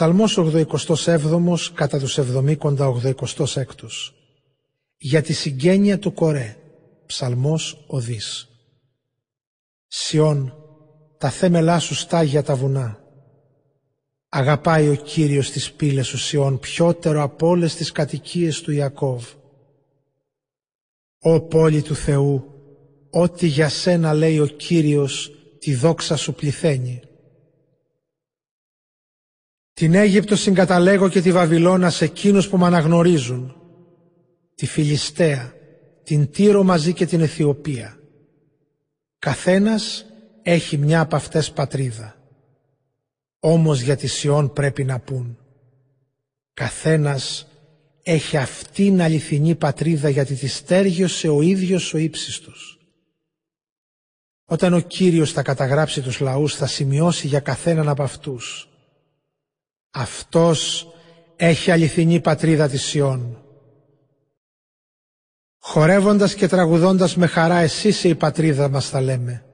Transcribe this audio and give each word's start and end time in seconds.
Ψαλμός 0.00 0.38
87 0.38 1.56
κατά 1.74 1.98
τους 1.98 2.18
70 2.18 2.56
86 2.56 3.64
Για 4.96 5.22
τη 5.22 5.32
συγγένεια 5.32 5.98
του 5.98 6.12
Κορέ. 6.12 6.56
Ψαλμός 7.06 7.84
οδής. 7.86 8.48
Σιών, 9.86 10.54
τα 11.18 11.30
θέμελά 11.30 11.78
σου 11.78 11.94
στάγια 11.94 12.42
τα 12.42 12.54
βουνά. 12.54 12.98
Αγαπάει 14.28 14.88
ο 14.88 14.94
Κύριος 14.94 15.50
τις 15.50 15.72
πύλες 15.72 16.06
σου 16.06 16.18
Σιών 16.18 16.58
πιότερο 16.58 17.22
από 17.22 17.46
όλες 17.46 17.74
τις 17.74 17.92
κατοικίες 17.92 18.60
του 18.60 18.72
Ιακώβ. 18.72 19.24
Ω 21.18 21.40
πόλη 21.40 21.82
του 21.82 21.94
Θεού, 21.94 22.44
ό,τι 23.10 23.46
για 23.46 23.68
σένα 23.68 24.14
λέει 24.14 24.38
ο 24.38 24.46
Κύριος, 24.46 25.30
τη 25.58 25.74
δόξα 25.74 26.16
σου 26.16 26.34
πληθαίνει. 26.34 27.00
Την 29.80 29.94
Αίγυπτο 29.94 30.36
συγκαταλέγω 30.36 31.08
και 31.08 31.20
τη 31.20 31.32
Βαβυλώνα 31.32 31.90
σε 31.90 32.04
εκείνους 32.04 32.48
που 32.48 32.58
με 32.58 32.66
αναγνωρίζουν. 32.66 33.56
Τη 34.54 34.66
Φιλιστέα, 34.66 35.54
την 36.02 36.30
Τύρο 36.30 36.62
μαζί 36.62 36.92
και 36.92 37.06
την 37.06 37.20
Αιθιοπία. 37.20 37.98
Καθένας 39.18 40.06
έχει 40.42 40.76
μια 40.76 41.00
από 41.00 41.16
αυτές 41.16 41.52
πατρίδα. 41.52 42.16
Όμως 43.40 43.80
για 43.80 43.96
τη 43.96 44.06
Σιών 44.06 44.52
πρέπει 44.52 44.84
να 44.84 44.98
πούν. 44.98 45.38
Καθένας 46.54 47.46
έχει 48.02 48.36
αυτήν 48.36 49.02
αληθινή 49.02 49.54
πατρίδα 49.54 50.08
γιατί 50.08 50.34
τη 50.34 50.46
στέργιωσε 50.46 51.28
ο 51.28 51.40
ίδιος 51.40 51.94
ο 51.94 51.98
ύψιστος. 51.98 52.78
Όταν 54.44 54.74
ο 54.74 54.80
Κύριος 54.80 55.32
θα 55.32 55.42
καταγράψει 55.42 56.00
τους 56.00 56.20
λαούς 56.20 56.54
θα 56.54 56.66
σημειώσει 56.66 57.26
για 57.26 57.40
καθέναν 57.40 57.88
από 57.88 58.02
αυτούς 58.02 58.69
αυτός 59.90 60.88
έχει 61.36 61.70
αληθινή 61.70 62.20
πατρίδα 62.20 62.68
της 62.68 62.82
Σιών. 62.82 63.44
Χορεύοντας 65.58 66.34
και 66.34 66.48
τραγουδώντας 66.48 67.16
με 67.16 67.26
χαρά 67.26 67.58
εσύ 67.58 67.88
είσαι 67.88 68.08
η 68.08 68.14
πατρίδα 68.14 68.68
μας 68.68 68.88
θα 68.88 69.00
λέμε. 69.00 69.44